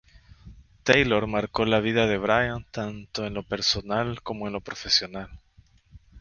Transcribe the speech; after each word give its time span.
Taylor 0.81 1.27
marcó 1.27 1.63
la 1.63 1.79
vida 1.79 2.07
de 2.07 2.17
Brian 2.17 2.65
tanto 2.71 3.27
en 3.27 3.35
lo 3.35 3.43
personal 3.43 4.23
como 4.23 4.47
en 4.47 4.53
lo 4.53 4.61
profesional. 4.61 5.29